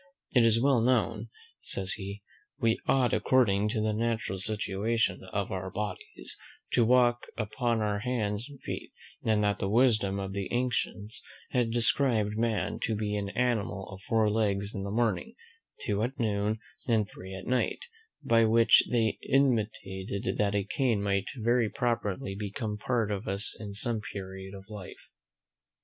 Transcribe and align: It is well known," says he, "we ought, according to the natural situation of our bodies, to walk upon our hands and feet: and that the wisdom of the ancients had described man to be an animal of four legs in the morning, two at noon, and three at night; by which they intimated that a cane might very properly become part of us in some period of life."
It 0.33 0.43
is 0.43 0.59
well 0.59 0.81
known," 0.81 1.29
says 1.59 1.91
he, 1.91 2.23
"we 2.57 2.79
ought, 2.87 3.13
according 3.13 3.69
to 3.69 3.81
the 3.81 3.93
natural 3.93 4.39
situation 4.39 5.23
of 5.31 5.51
our 5.51 5.69
bodies, 5.69 6.39
to 6.71 6.83
walk 6.83 7.27
upon 7.37 7.81
our 7.81 7.99
hands 7.99 8.47
and 8.49 8.59
feet: 8.61 8.91
and 9.23 9.43
that 9.43 9.59
the 9.59 9.69
wisdom 9.69 10.17
of 10.19 10.33
the 10.33 10.51
ancients 10.51 11.21
had 11.51 11.69
described 11.69 12.35
man 12.35 12.79
to 12.79 12.95
be 12.95 13.15
an 13.15 13.29
animal 13.29 13.87
of 13.91 14.01
four 14.01 14.27
legs 14.31 14.73
in 14.73 14.81
the 14.81 14.89
morning, 14.89 15.35
two 15.81 16.01
at 16.01 16.17
noon, 16.19 16.57
and 16.87 17.07
three 17.07 17.35
at 17.35 17.45
night; 17.45 17.85
by 18.23 18.43
which 18.43 18.87
they 18.89 19.19
intimated 19.21 20.35
that 20.39 20.55
a 20.55 20.63
cane 20.63 21.03
might 21.03 21.25
very 21.37 21.69
properly 21.69 22.33
become 22.33 22.75
part 22.75 23.11
of 23.11 23.27
us 23.27 23.55
in 23.59 23.75
some 23.75 24.01
period 24.01 24.55
of 24.55 24.67
life." 24.67 25.09